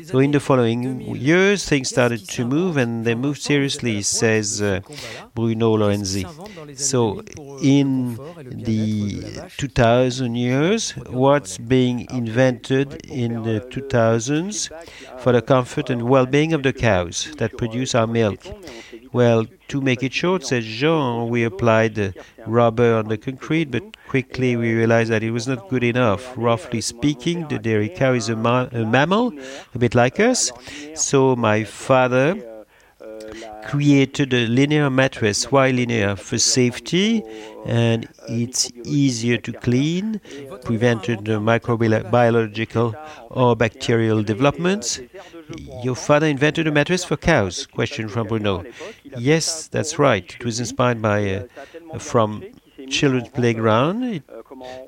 So 0.05 0.19
in 0.19 0.33
the 0.33 0.41
following 0.41 1.01
years, 1.17 1.69
things 1.69 1.89
started 1.89 2.29
to 2.31 2.45
move, 2.45 2.77
and 2.77 3.05
they 3.05 3.15
moved 3.15 3.43
seriously, 3.43 4.03
says 4.03 4.61
uh, 4.61 4.81
Bruno 5.35 5.77
Lorenzi. 5.77 6.27
So 6.77 7.23
in 7.63 8.17
the 8.41 9.51
2000 9.57 10.35
years, 10.35 10.93
what's 11.09 11.59
being 11.59 12.07
invented 12.11 13.07
in 13.07 13.43
the 13.43 13.61
2000s 13.61 14.71
for 15.21 15.33
the 15.33 15.43
comfort 15.43 15.91
and 15.91 16.03
well-being 16.03 16.53
of 16.53 16.63
the 16.63 16.73
cows 16.73 17.33
that 17.39 17.57
produce 17.57 17.95
our 17.95 18.07
milk? 18.07 18.41
Well, 19.13 19.47
to 19.69 19.81
make 19.81 20.03
it 20.03 20.13
short, 20.13 20.45
says 20.47 20.65
Jean, 20.65 21.29
we 21.29 21.43
applied 21.45 21.99
uh, 21.99 22.13
rubber 22.47 22.95
on 22.95 23.09
the 23.09 23.19
concrete, 23.19 23.71
but 23.71 23.83
quickly 24.09 24.57
we 24.57 24.73
realized 24.75 25.11
that 25.11 25.23
it 25.23 25.33
was 25.33 25.49
not 25.49 25.69
good 25.69 25.83
enough. 25.83 26.33
Roughly 26.37 26.81
speaking, 26.81 27.49
the 27.49 27.59
dairy 27.59 27.89
cow 27.89 28.13
is 28.13 28.29
a, 28.29 28.37
ma- 28.37 28.69
a 28.73 28.85
mammal, 28.85 29.33
a 29.75 29.79
bit 29.79 29.95
like 29.95 30.21
us. 30.21 30.53
So 30.95 31.35
my 31.35 31.65
father 31.65 32.37
created 33.71 34.35
a 34.35 34.47
linear 34.49 34.91
mattress. 34.91 35.53
Why 35.53 35.71
linear? 35.71 36.17
For 36.17 36.39
safety, 36.39 37.23
and 37.65 38.09
it's 38.29 38.71
easier 38.85 39.37
to 39.39 39.53
clean, 39.53 40.21
prevented 40.65 41.25
the 41.25 41.39
microbiological 41.39 42.97
or 43.31 43.55
bacterial 43.55 44.25
developments. 44.25 45.01
Your 45.85 45.95
father 45.95 46.27
invented 46.27 46.67
a 46.67 46.73
mattress 46.73 47.05
for 47.05 47.17
cows? 47.17 47.67
Question 47.67 48.09
from 48.09 48.27
Bruno. 48.27 48.65
Yes, 49.05 49.69
that's 49.69 49.99
right. 49.99 50.35
It 50.35 50.45
was 50.45 50.59
inspired 50.59 51.01
by 51.01 51.47
uh, 51.95 51.99
from 51.99 52.43
children's 52.91 53.29
playground. 53.29 54.03
It, 54.05 54.23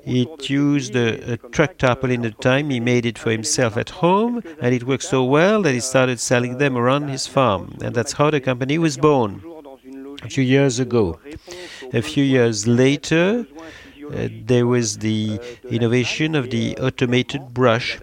it 0.05 0.49
used 0.49 0.95
a, 0.95 1.33
a, 1.33 1.37
truck 1.37 1.77
tarpaulin 1.77 2.25
at 2.25 2.37
the 2.37 2.43
time. 2.43 2.69
He 2.69 2.79
made 2.79 3.05
it 3.05 3.17
for 3.17 3.31
himself 3.31 3.77
at 3.77 3.89
home, 3.89 4.43
and 4.61 4.73
it 4.73 4.83
worked 4.83 5.03
so 5.03 5.23
well 5.23 5.61
that 5.63 5.73
he 5.73 5.79
started 5.79 6.19
selling 6.19 6.57
them 6.57 6.77
around 6.77 7.07
his 7.09 7.27
farm. 7.27 7.77
And 7.81 7.95
that's 7.95 8.13
how 8.13 8.29
the 8.29 8.41
company 8.41 8.77
was 8.77 8.97
born 8.97 9.41
a 10.21 10.29
few 10.29 10.43
years 10.43 10.79
ago. 10.79 11.19
A 11.93 12.01
few 12.01 12.23
years 12.23 12.67
later, 12.67 13.45
uh, 14.13 14.27
there 14.45 14.67
was 14.67 14.97
the 14.99 15.39
innovation 15.69 16.35
of 16.35 16.49
the 16.49 16.77
automated 16.77 17.53
brush 17.53 17.99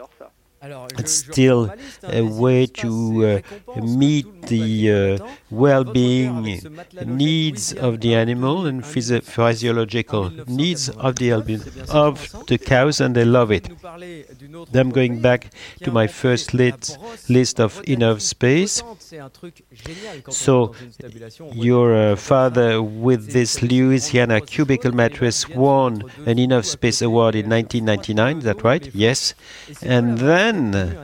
it's 0.98 1.12
still 1.12 1.72
a 2.02 2.22
way 2.22 2.66
to 2.66 3.42
uh, 3.76 3.80
meet 3.80 4.26
the 4.42 4.92
uh, 4.92 5.28
well-being 5.50 6.60
needs 7.04 7.72
of 7.72 8.00
the 8.00 8.14
animal 8.14 8.66
and 8.66 8.84
physio- 8.84 9.20
physiological 9.20 10.30
needs 10.46 10.88
of 10.90 11.16
the 11.16 11.30
of 11.90 12.46
the 12.46 12.58
cows, 12.58 13.00
and 13.00 13.14
they 13.14 13.24
love 13.24 13.50
it. 13.50 13.68
I'm 14.74 14.90
going 14.90 15.20
back 15.20 15.50
to 15.82 15.90
my 15.90 16.06
first 16.06 16.54
lit, 16.54 16.96
list 17.28 17.60
of 17.60 17.82
Innov'Space. 17.82 18.82
So, 20.32 20.74
your 21.52 21.96
uh, 21.96 22.16
father, 22.16 22.82
with 22.82 23.32
this 23.32 23.62
Louisiana 23.62 24.40
cubicle 24.40 24.92
mattress, 24.92 25.48
won 25.48 26.02
an 26.26 26.38
Innov'Space 26.38 27.02
award 27.02 27.34
in 27.34 27.48
1999. 27.48 28.38
Is 28.38 28.44
that 28.44 28.62
right? 28.62 28.88
Yes, 28.94 29.34
and 29.82 30.18
then 30.18 30.60
then 30.70 30.98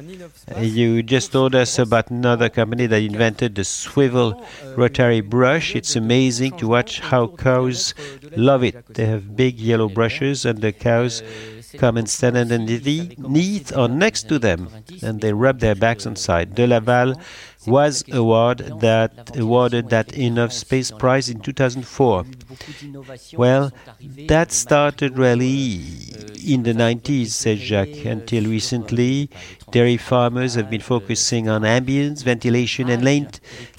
you 0.59 1.03
just 1.03 1.33
told 1.33 1.55
us 1.55 1.79
about 1.79 2.11
another 2.11 2.49
company 2.49 2.87
that 2.87 3.03
invented 3.03 3.55
the 3.55 3.65
swivel 3.65 4.36
rotary 4.76 5.21
brush. 5.21 5.75
It's 5.75 5.97
amazing 5.97 6.57
to 6.59 6.69
watch 6.69 7.00
how 7.00 7.28
cows 7.28 7.95
love 8.37 8.62
it. 8.62 8.95
They 8.95 9.07
have 9.07 9.37
big 9.37 9.59
yellow 9.59 9.88
brushes, 9.88 10.45
and 10.45 10.61
the 10.61 10.73
cows 10.73 11.23
come 11.78 11.97
and 11.97 12.09
stand 12.09 12.37
underneath 12.37 13.76
or 13.76 13.88
next 13.88 14.28
to 14.28 14.38
them, 14.38 14.69
and 15.02 15.21
they 15.21 15.33
rub 15.33 15.61
their 15.61 15.75
backs 15.75 16.07
on 16.07 16.16
side. 16.16 16.55
DeLaval 16.55 17.21
was 17.66 18.04
award 18.12 18.58
that 18.80 19.37
awarded 19.37 19.90
that 19.90 20.08
Innov'Space 20.08 20.96
Prize 20.99 21.28
in 21.28 21.40
2004. 21.40 22.25
Well, 23.37 23.73
that 24.28 24.52
started 24.52 25.18
really 25.18 25.82
in 26.46 26.62
the 26.62 26.73
90s, 26.73 27.28
said 27.28 27.58
Jacques. 27.58 28.04
Until 28.04 28.44
recently, 28.44 29.30
dairy 29.70 29.96
farmers 29.96 30.54
have 30.54 30.70
been 30.70 30.80
focusing 30.80 31.49
on 31.49 31.62
ambience, 31.62 32.23
ventilation, 32.23 32.88
and 32.88 33.04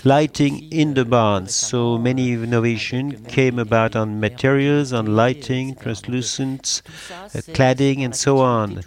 lighting 0.03 0.71
in 0.71 0.93
the 0.93 1.05
barns. 1.05 1.55
So 1.55 1.97
many 1.97 2.33
innovation 2.33 3.23
came 3.25 3.57
about 3.59 3.95
on 3.95 4.19
materials, 4.19 4.93
on 4.93 5.15
lighting, 5.15 5.75
translucent 5.75 6.81
uh, 7.11 7.39
cladding, 7.55 8.03
and 8.03 8.15
so 8.15 8.39
on. 8.39 8.83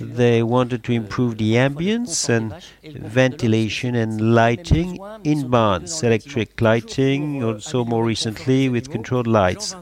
They 0.00 0.42
wanted 0.42 0.82
to 0.84 0.92
improve 0.92 1.38
the 1.38 1.52
ambience 1.54 2.28
and 2.28 2.54
ventilation 2.82 3.94
and 3.94 4.34
lighting 4.34 4.98
in 5.24 5.48
barns, 5.48 6.02
electric 6.02 6.60
lighting, 6.60 7.42
also 7.42 7.84
more 7.84 8.04
recently 8.04 8.68
with 8.68 8.90
controlled 8.90 9.26
lights. 9.26 9.76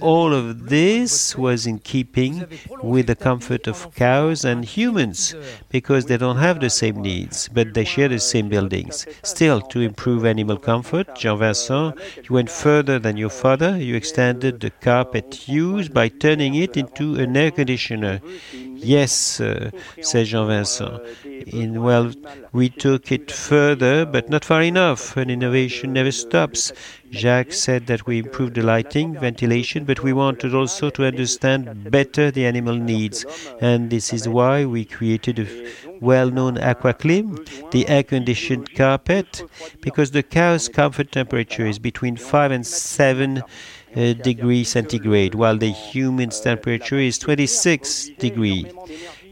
All 0.00 0.34
of 0.34 0.68
this 0.68 1.36
was 1.36 1.66
in 1.66 1.78
keeping 1.78 2.46
with 2.82 3.06
the 3.06 3.14
comfort 3.14 3.66
of 3.66 3.94
cows 3.94 4.44
and 4.44 4.64
humans 4.64 5.34
because 5.70 6.06
they 6.06 6.16
don't 6.16 6.38
have 6.38 6.60
the 6.60 6.70
same 6.70 7.00
needs, 7.00 7.48
but 7.48 7.74
they 7.74 7.84
share 7.84 8.08
the 8.08 8.18
same 8.18 8.48
buildings. 8.48 9.06
Still, 9.22 9.60
to 9.60 9.80
improve 9.80 10.24
animal 10.24 10.58
comfort, 10.58 11.14
Jean 11.16 11.38
Vincent, 11.38 11.98
you 12.16 12.34
went 12.34 12.50
further 12.50 12.98
than 12.98 13.16
your 13.16 13.30
father. 13.30 13.78
You 13.78 13.94
extended 13.94 14.60
the 14.60 14.70
carpet 14.70 15.48
use 15.48 15.88
by 15.88 16.08
turning 16.08 16.54
it 16.54 16.76
into 16.76 17.14
an 17.16 17.36
air 17.36 17.50
conditioner. 17.50 18.20
Yes, 18.84 19.40
uh, 19.40 19.70
said 20.00 20.26
Jean 20.26 20.46
Vincent. 20.46 21.00
In, 21.24 21.82
well, 21.82 22.12
we 22.52 22.68
took 22.68 23.10
it 23.10 23.30
further, 23.30 24.04
but 24.04 24.28
not 24.28 24.44
far 24.44 24.62
enough. 24.62 25.16
An 25.16 25.30
innovation 25.30 25.92
never 25.94 26.12
stops. 26.12 26.72
Jacques 27.10 27.52
said 27.52 27.86
that 27.86 28.06
we 28.06 28.18
improved 28.18 28.54
the 28.54 28.62
lighting, 28.62 29.18
ventilation, 29.18 29.84
but 29.84 30.02
we 30.02 30.12
wanted 30.12 30.54
also 30.54 30.90
to 30.90 31.04
understand 31.06 31.90
better 31.90 32.30
the 32.30 32.44
animal 32.44 32.74
needs. 32.74 33.24
And 33.60 33.90
this 33.90 34.12
is 34.12 34.28
why 34.28 34.64
we 34.64 34.84
created 34.84 35.38
a 35.38 35.46
well 36.00 36.30
known 36.30 36.56
AquaClim, 36.56 37.70
the 37.70 37.88
air 37.88 38.02
conditioned 38.02 38.74
carpet, 38.74 39.42
because 39.80 40.10
the 40.10 40.22
cow's 40.22 40.68
comfort 40.68 41.12
temperature 41.12 41.66
is 41.66 41.78
between 41.78 42.16
5 42.16 42.50
and 42.50 42.66
7 42.66 43.42
degree 43.94 44.64
centigrade, 44.64 45.34
while 45.34 45.56
the 45.56 45.70
human's 45.70 46.40
temperature 46.40 46.98
is 46.98 47.18
26 47.18 48.10
degree. 48.18 48.66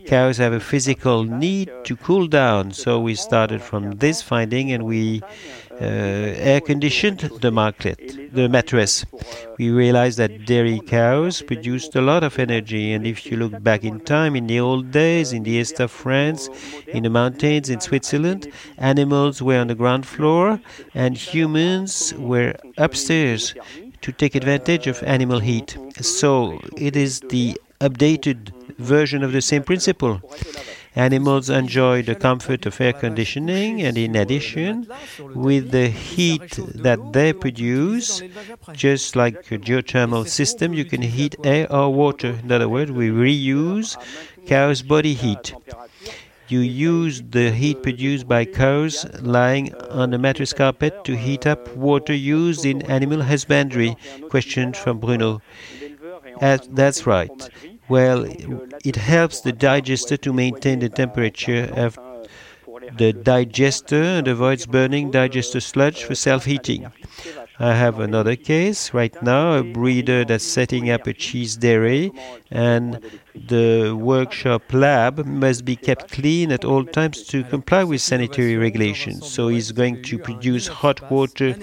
Cows 0.06 0.36
have 0.38 0.52
a 0.52 0.60
physical 0.60 1.24
need 1.24 1.70
to 1.84 1.96
cool 1.96 2.26
down, 2.26 2.72
so 2.72 3.00
we 3.00 3.14
started 3.14 3.62
from 3.62 3.92
this 3.92 4.20
finding 4.20 4.72
and 4.72 4.84
we 4.84 5.22
uh, 5.80 5.84
air 5.84 6.60
conditioned 6.60 7.20
the 7.40 7.50
market, 7.50 8.32
the 8.32 8.48
mattress. 8.48 9.04
We 9.58 9.70
realized 9.70 10.18
that 10.18 10.44
dairy 10.44 10.80
cows 10.80 11.42
produced 11.42 11.94
a 11.94 12.00
lot 12.00 12.24
of 12.24 12.38
energy, 12.38 12.92
and 12.92 13.06
if 13.06 13.26
you 13.26 13.36
look 13.36 13.62
back 13.62 13.84
in 13.84 14.00
time, 14.00 14.36
in 14.36 14.46
the 14.46 14.60
old 14.60 14.90
days, 14.90 15.32
in 15.32 15.44
the 15.44 15.52
east 15.52 15.80
of 15.80 15.90
France, 15.90 16.48
in 16.88 17.04
the 17.04 17.10
mountains 17.10 17.70
in 17.70 17.80
Switzerland, 17.80 18.52
animals 18.78 19.40
were 19.40 19.58
on 19.58 19.68
the 19.68 19.74
ground 19.74 20.06
floor 20.06 20.60
and 20.94 21.16
humans 21.16 22.12
were 22.18 22.54
upstairs 22.76 23.54
to 24.02 24.12
take 24.12 24.34
advantage 24.34 24.86
of 24.86 25.02
animal 25.02 25.40
heat. 25.40 25.76
So 26.00 26.60
it 26.76 26.96
is 26.96 27.20
the 27.20 27.60
updated 27.80 28.50
version 28.78 29.22
of 29.22 29.32
the 29.32 29.40
same 29.40 29.62
principle. 29.62 30.20
Animals 30.94 31.48
enjoy 31.48 32.02
the 32.02 32.14
comfort 32.14 32.66
of 32.66 32.78
air 32.78 32.92
conditioning, 32.92 33.80
and 33.80 33.96
in 33.96 34.14
addition, 34.14 34.86
with 35.34 35.70
the 35.70 35.88
heat 35.88 36.50
that 36.74 37.14
they 37.14 37.32
produce, 37.32 38.22
just 38.72 39.16
like 39.16 39.50
a 39.50 39.58
geothermal 39.58 40.28
system, 40.28 40.74
you 40.74 40.84
can 40.84 41.00
heat 41.00 41.34
air 41.44 41.66
or 41.72 41.94
water. 41.94 42.38
In 42.42 42.52
other 42.52 42.68
words, 42.68 42.92
we 42.92 43.08
reuse 43.08 43.96
cow's 44.46 44.82
body 44.82 45.14
heat. 45.14 45.54
You 46.48 46.60
use 46.60 47.22
the 47.30 47.50
heat 47.50 47.82
produced 47.82 48.28
by 48.28 48.44
cows 48.44 49.06
lying 49.20 49.74
on 49.90 50.12
a 50.14 50.18
mattress 50.18 50.52
carpet 50.52 51.04
to 51.04 51.16
heat 51.16 51.46
up 51.46 51.74
water 51.76 52.14
used 52.14 52.64
in 52.64 52.82
animal 52.82 53.22
husbandry? 53.22 53.96
Question 54.28 54.72
from 54.72 54.98
Bruno. 54.98 55.40
that's 56.40 57.06
right. 57.06 57.30
Well, 57.88 58.26
it 58.84 58.96
helps 58.96 59.40
the 59.40 59.52
digester 59.52 60.16
to 60.16 60.32
maintain 60.32 60.78
the 60.80 60.88
temperature 60.88 61.70
of 61.76 61.98
the 62.96 63.12
digester 63.12 64.02
and 64.02 64.28
avoids 64.28 64.66
burning 64.66 65.10
digester 65.10 65.60
sludge 65.60 66.04
for 66.04 66.14
self 66.14 66.44
heating. 66.44 66.90
I 67.62 67.74
have 67.76 68.00
another 68.00 68.34
case 68.34 68.92
right 68.92 69.14
now 69.22 69.52
a 69.52 69.62
breeder 69.62 70.24
that's 70.24 70.42
setting 70.42 70.90
up 70.90 71.06
a 71.06 71.12
cheese 71.12 71.54
dairy, 71.54 72.10
and 72.50 72.98
the 73.36 73.96
workshop 73.96 74.72
lab 74.72 75.24
must 75.24 75.64
be 75.64 75.76
kept 75.76 76.10
clean 76.10 76.50
at 76.50 76.64
all 76.64 76.84
times 76.84 77.22
to 77.28 77.44
comply 77.44 77.84
with 77.84 78.00
sanitary 78.00 78.56
regulations. 78.56 79.30
So 79.30 79.46
he's 79.46 79.70
going 79.70 80.02
to 80.02 80.18
produce 80.18 80.66
hot 80.66 81.08
water 81.08 81.54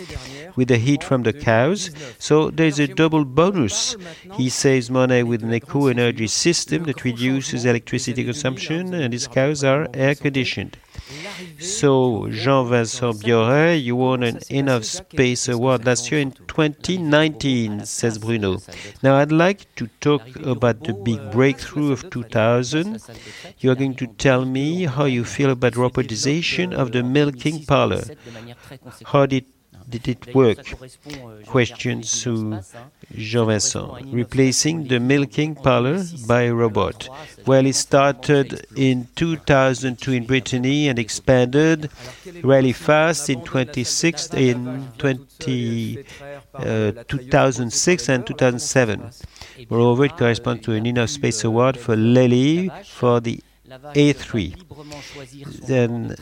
with 0.56 0.70
the 0.70 0.78
heat 0.78 1.04
from 1.04 1.24
the 1.24 1.34
cows. 1.34 1.92
So 2.18 2.50
there's 2.50 2.80
a 2.80 2.88
double 2.88 3.26
bonus. 3.26 3.98
He 4.38 4.48
saves 4.48 4.90
money 4.90 5.24
with 5.24 5.44
an 5.44 5.54
eco 5.54 5.88
energy 5.88 6.28
system 6.28 6.86
that 6.86 7.04
reduces 7.04 7.66
electricity 7.66 8.24
consumption, 8.24 8.94
and 8.94 9.12
his 9.12 9.28
cows 9.28 9.66
are 9.66 9.90
air 9.94 10.16
conditioned. 10.16 10.78
So, 11.60 12.28
Jean 12.30 12.70
Vincent 12.70 13.22
Bioret, 13.22 13.84
you 13.84 13.96
won 13.96 14.24
an 14.24 14.38
Innov'Space 14.50 15.52
Award 15.52 15.86
last 15.86 16.12
year 16.12 16.22
in 16.22 16.32
2019, 16.32 17.86
says 17.86 18.18
Bruno. 18.20 18.60
Now, 19.02 19.16
I'd 19.16 19.32
like 19.32 19.74
to 19.76 19.88
talk 20.02 20.22
about 20.44 20.84
the 20.84 20.94
big 20.94 21.32
breakthrough 21.32 21.92
of 21.92 22.10
2000. 22.10 23.02
You're 23.60 23.76
going 23.76 23.96
to 23.96 24.08
tell 24.08 24.46
me 24.46 24.86
how 24.86 25.06
you 25.06 25.26
feel 25.26 25.50
about 25.52 25.74
robotization 25.74 26.74
of 26.74 26.92
the 26.92 27.04
milking 27.04 27.66
parlor. 27.66 28.04
How 29.06 29.26
did 29.26 29.46
did 29.90 30.08
it 30.08 30.36
work? 30.36 30.64
Question 31.48 32.02
to 32.02 32.62
Jean 33.16 33.48
Vincent. 33.48 34.14
Replacing 34.14 34.88
the 34.88 35.00
milking 35.00 35.56
parlor 35.56 36.04
by 36.28 36.44
a 36.44 36.54
robot. 36.54 37.10
Well, 37.46 37.66
it 37.66 37.76
started 37.76 38.66
in 38.76 39.08
2002 39.16 40.12
in 40.12 40.26
Brittany 40.26 40.88
and 40.90 41.00
expanded 41.00 41.90
really 42.44 42.74
fast 42.74 43.30
in 43.30 43.42
26 43.44 44.34
in 44.34 44.88
20, 44.98 46.06
uh, 46.54 46.92
2006 47.08 48.10
and 48.10 48.28
2007. 48.28 49.12
Moreover, 49.70 50.06
it 50.06 50.18
corresponds 50.18 50.64
to 50.66 50.74
an 50.74 50.86
Innov'Space 50.86 51.44
Award 51.46 51.78
for 51.78 51.96
Lely 51.96 52.70
for 52.86 53.20
the 53.20 53.42
a3. 53.96 55.68
Then 55.68 56.16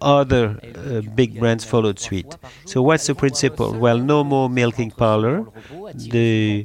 other 0.00 0.60
uh, 0.76 1.00
big 1.14 1.38
brands 1.38 1.64
followed 1.64 1.98
suit. 1.98 2.36
So 2.66 2.82
what's 2.82 3.06
the 3.06 3.14
principle? 3.14 3.72
Well, 3.72 3.98
no 3.98 4.24
more 4.24 4.48
milking 4.50 4.90
parlor. 4.90 5.46
The 5.94 6.64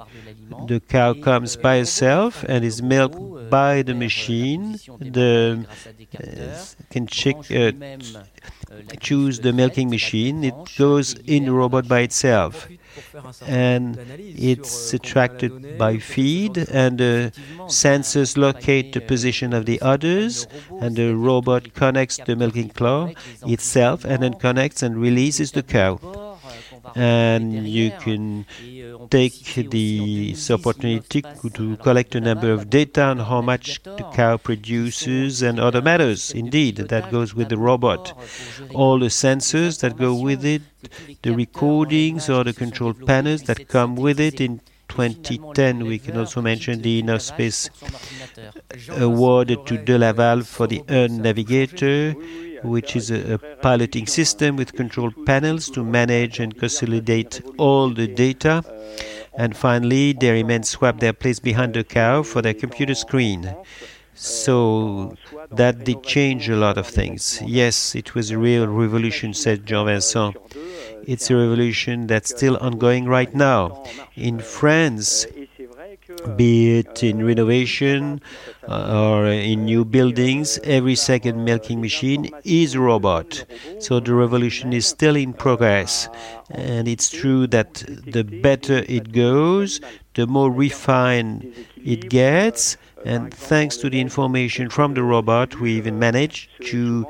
the 0.68 0.80
cow 0.80 1.14
comes 1.14 1.56
by 1.56 1.78
herself 1.80 2.46
and 2.48 2.64
is 2.64 2.82
milked 2.82 3.50
by 3.50 3.82
the 3.82 3.96
machine. 3.96 4.78
The 5.00 5.66
uh, 6.20 6.66
can 6.92 7.08
check, 7.08 7.38
uh, 7.52 7.72
choose 9.00 9.40
the 9.40 9.54
milking 9.54 9.90
machine. 9.90 10.44
It 10.44 10.56
goes 10.78 11.14
in 11.26 11.46
the 11.46 11.52
robot 11.52 11.88
by 11.88 12.02
itself 12.02 12.68
and 13.48 13.98
it's 14.20 14.94
attracted 14.94 15.78
by 15.78 15.98
feed 15.98 16.58
and 16.58 16.98
the 16.98 17.32
sensors 17.68 18.38
locate 18.38 18.94
the 18.94 19.02
position 19.02 19.54
of 19.54 19.66
the 19.66 19.80
udders 19.82 20.48
and 20.82 20.96
the 20.96 21.16
robot 21.16 21.74
connects 21.74 22.18
the 22.26 22.36
milking 22.36 22.70
claw 22.70 23.12
itself 23.48 24.06
and 24.06 24.24
then 24.24 24.34
connects 24.34 24.82
and 24.84 24.98
releases 24.98 25.52
the 25.52 25.64
cow 25.64 26.00
and 26.96 27.68
you 27.68 27.92
can 28.00 28.46
take 29.10 29.56
the 29.56 30.36
opportunity 30.50 31.22
to 31.54 31.78
collect 31.78 32.16
a 32.16 32.22
number 32.22 32.52
of 32.52 32.70
data 32.70 33.04
on 33.04 33.20
how 33.20 33.42
much 33.42 33.82
the 33.84 34.04
cow 34.14 34.38
produces 34.38 35.42
and 35.42 35.60
other 35.60 35.82
matters. 35.82 36.32
Indeed, 36.32 36.78
that 36.78 37.12
goes 37.12 37.34
with 37.34 37.50
the 37.50 37.58
robot. 37.58 38.14
All 38.74 39.00
the 39.00 39.08
sensors 39.08 39.80
that 39.82 39.98
go 39.98 40.14
with 40.16 40.46
it, 40.46 40.62
the 41.22 41.34
recordings 41.34 42.30
or 42.30 42.44
the 42.44 42.54
control 42.54 42.94
panels 42.94 43.44
that 43.44 43.68
come 43.68 43.96
with 43.96 44.20
it 44.20 44.40
in 44.40 44.62
2010. 44.90 45.86
We 45.86 46.00
can 46.00 46.18
also 46.18 46.42
mention 46.42 46.82
the 46.82 47.02
Innov'Space 47.02 47.70
awarded 49.02 49.66
to 49.66 49.78
DeLaval 49.78 50.46
for 50.46 50.68
the 50.68 50.84
Herd 50.88 51.12
Navigator 51.12 52.16
which 52.66 52.96
is 52.96 53.12
a, 53.12 53.36
a, 53.36 53.38
piloting 53.38 54.08
system 54.08 54.56
with 54.56 54.74
control 54.74 55.12
panels 55.26 55.70
to 55.70 55.84
manage 55.84 56.40
and 56.40 56.58
consolidate 56.58 57.42
all 57.58 57.90
the 57.90 58.08
data. 58.08 58.64
And 59.38 59.56
finally, 59.56 60.14
dairymen 60.14 60.64
swap 60.64 61.00
their 61.00 61.14
place 61.14 61.40
behind 61.40 61.74
the 61.74 61.84
cow 61.84 62.24
for 62.24 62.42
their 62.42 62.54
computer 62.54 62.96
screen. 62.96 63.56
So 64.14 65.16
that 65.52 65.84
did 65.84 66.02
change 66.04 66.48
a 66.48 66.56
lot 66.56 66.78
of 66.78 66.88
things. 66.88 67.42
Yes, 67.46 67.96
it 67.96 68.16
was 68.16 68.32
a 68.32 68.38
real 68.38 68.66
revolution, 68.66 69.34
said 69.34 69.66
Jean 69.66 69.88
Vincent. 69.88 70.38
It's 71.06 71.30
a 71.30 71.36
revolution 71.36 72.08
that's 72.08 72.30
still 72.30 72.58
ongoing 72.58 73.06
right 73.06 73.34
now. 73.36 73.84
In 74.16 74.40
France, 74.40 75.28
be 76.26 76.80
it 76.80 77.04
in 77.04 77.26
renovation 77.26 78.22
uh, 78.68 79.10
or 79.10 79.28
in 79.28 79.66
new 79.66 79.86
buildings, 79.86 80.60
every 80.64 80.96
second 80.96 81.44
milking 81.44 81.82
machine 81.82 82.30
is 82.44 82.76
a 82.76 82.80
robot. 82.80 83.46
So 83.80 84.00
the 84.00 84.14
revolution 84.14 84.74
is 84.74 84.86
still 84.88 85.16
in 85.16 85.34
progress. 85.34 86.10
And 86.50 86.88
it's 86.88 87.10
true 87.10 87.48
that 87.48 87.84
the 88.08 88.24
better 88.24 88.84
it 88.88 89.12
goes, 89.12 89.82
the 90.14 90.28
more 90.28 90.52
refined 90.52 91.54
it 91.84 92.10
gets. 92.10 92.78
And 93.06 93.32
thanks 93.34 93.78
to 93.78 93.90
the 93.90 94.02
information 94.02 94.70
from 94.70 94.96
the 94.96 95.04
robot, 95.04 95.60
we 95.60 95.74
even 95.74 96.00
managed 96.00 96.50
to 96.68 97.06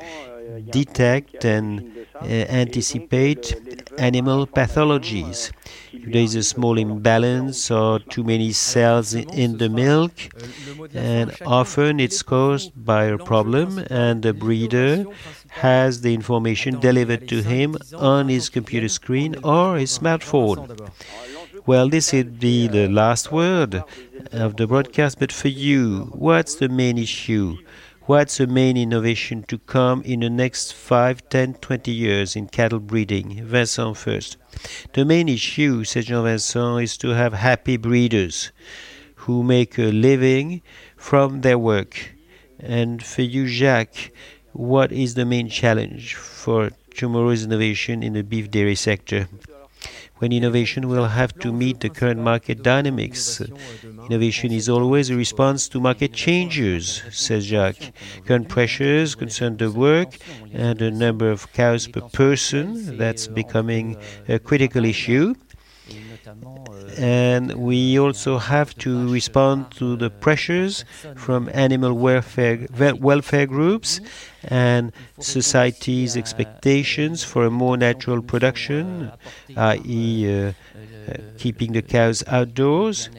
detect 0.70 1.44
and 1.44 2.06
uh, 2.20 2.24
anticipate 2.24 3.54
animal 3.98 4.46
pathologies. 4.46 5.52
If 5.92 6.12
there 6.12 6.22
is 6.22 6.34
a 6.34 6.42
small 6.42 6.78
imbalance 6.78 7.70
or 7.70 7.98
too 7.98 8.24
many 8.24 8.52
cells 8.52 9.14
in 9.14 9.58
the 9.58 9.68
milk, 9.68 10.12
and 10.94 11.36
often 11.44 12.00
it's 12.00 12.22
caused 12.22 12.72
by 12.84 13.04
a 13.04 13.18
problem, 13.18 13.84
and 13.90 14.22
the 14.22 14.32
breeder 14.32 15.06
has 15.48 16.02
the 16.02 16.14
information 16.14 16.80
delivered 16.80 17.28
to 17.28 17.42
him 17.42 17.76
on 17.96 18.28
his 18.28 18.48
computer 18.48 18.88
screen 18.88 19.36
or 19.42 19.78
his 19.78 19.98
smartphone. 19.98 20.90
Well, 21.66 21.88
this 21.88 22.12
would 22.12 22.38
be 22.38 22.68
the 22.68 22.88
last 22.88 23.32
word 23.32 23.82
of 24.30 24.56
the 24.56 24.66
broadcast, 24.66 25.18
but 25.18 25.32
for 25.32 25.48
you, 25.48 26.10
what's 26.12 26.54
the 26.56 26.68
main 26.68 26.98
issue? 26.98 27.56
What's 28.06 28.36
the 28.36 28.46
main 28.46 28.76
innovation 28.76 29.42
to 29.48 29.58
come 29.58 30.00
in 30.02 30.20
the 30.20 30.30
next 30.30 30.72
5, 30.74 31.28
10, 31.28 31.54
20 31.54 31.90
years 31.90 32.36
in 32.36 32.46
cattle 32.46 32.78
breeding? 32.78 33.44
Vincent 33.44 33.96
first. 33.96 34.36
The 34.92 35.04
main 35.04 35.28
issue, 35.28 35.82
said 35.82 36.04
Jean 36.04 36.22
Vincent, 36.22 36.84
is 36.84 36.96
to 36.98 37.08
have 37.08 37.32
happy 37.32 37.76
breeders 37.76 38.52
who 39.16 39.42
make 39.42 39.76
a 39.76 39.90
living 39.90 40.62
from 40.96 41.40
their 41.40 41.58
work. 41.58 42.14
And 42.60 43.02
for 43.02 43.22
you, 43.22 43.48
Jacques, 43.48 44.12
what 44.52 44.92
is 44.92 45.14
the 45.14 45.24
main 45.24 45.48
challenge 45.48 46.14
for 46.14 46.70
tomorrow's 46.94 47.42
innovation 47.42 48.04
in 48.04 48.12
the 48.12 48.22
beef 48.22 48.52
dairy 48.52 48.76
sector? 48.76 49.26
When 50.18 50.32
innovation 50.32 50.88
will 50.88 51.06
have 51.06 51.38
to 51.38 51.52
meet 51.52 51.80
the 51.80 51.88
current 51.88 52.20
market 52.20 52.62
dynamics. 52.62 53.40
Innovation 54.08 54.52
is 54.52 54.68
always 54.68 55.10
a 55.10 55.16
response 55.16 55.68
to 55.68 55.80
market 55.80 56.12
changes, 56.12 57.02
says 57.10 57.46
Jacques. 57.46 57.92
Current 58.24 58.48
pressures 58.48 59.14
concern 59.14 59.56
the 59.56 59.70
work 59.70 60.16
and 60.52 60.78
the 60.78 60.90
number 60.90 61.30
of 61.30 61.52
cows 61.52 61.86
per 61.86 62.00
person. 62.00 62.96
That's 62.96 63.26
becoming 63.26 63.96
a 64.28 64.38
critical 64.38 64.84
issue. 64.84 65.34
And 66.96 67.54
we 67.54 67.98
also 67.98 68.38
have 68.38 68.74
to 68.78 69.08
respond 69.12 69.70
to 69.72 69.96
the 69.96 70.10
pressures 70.10 70.84
from 71.14 71.50
animal 71.52 71.92
welfare, 71.94 72.66
welfare 72.78 73.46
groups 73.46 74.00
and 74.44 74.92
society's 75.20 76.16
expectations 76.16 77.22
for 77.22 77.44
a 77.44 77.50
more 77.50 77.76
natural 77.76 78.22
production, 78.22 79.12
i.e., 79.56 80.46
uh, 80.46 80.52
uh, 81.08 81.14
keeping 81.38 81.72
the 81.72 81.82
cows 81.82 82.24
outdoors. 82.28 83.10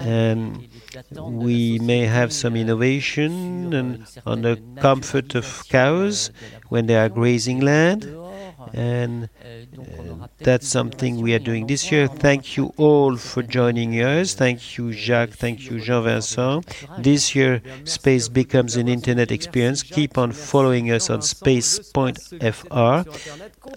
And 0.00 0.68
we 1.16 1.78
may 1.80 2.06
have 2.06 2.32
some 2.32 2.56
innovation 2.56 4.04
on 4.26 4.42
the 4.42 4.60
comfort 4.80 5.34
of 5.34 5.64
cows 5.68 6.30
when 6.68 6.86
they 6.86 6.96
are 6.96 7.08
grazing 7.08 7.60
land 7.60 8.04
And 8.72 9.28
uh, 9.44 10.26
that's 10.38 10.66
something 10.68 11.20
we 11.20 11.34
are 11.34 11.38
doing 11.38 11.66
this 11.66 11.90
year. 11.90 12.06
Thank 12.06 12.56
you 12.56 12.72
all 12.76 13.16
for 13.16 13.42
joining 13.42 13.92
us. 14.00 14.34
Thank 14.34 14.78
you, 14.78 14.92
Jacques. 14.92 15.30
Thank 15.32 15.70
you, 15.70 15.80
Jean 15.80 16.04
Vincent. 16.04 16.66
This 16.98 17.34
year, 17.34 17.62
space 17.84 18.28
becomes 18.28 18.76
an 18.76 18.88
internet 18.88 19.30
experience. 19.30 19.82
Keep 19.82 20.18
on 20.18 20.32
following 20.32 20.90
us 20.90 21.10
on 21.10 21.22
space.fr 21.22 22.04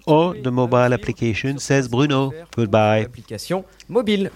or 0.06 0.34
the 0.36 0.52
mobile 0.52 0.94
application, 0.94 1.60
says 1.60 1.88
Bruno. 1.88 2.34
Goodbye. 2.56 3.02
Application 3.02 3.64
mobile. 3.88 4.30